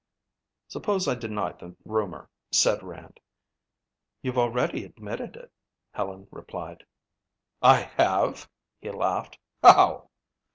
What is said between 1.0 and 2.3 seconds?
I deny the rumor,"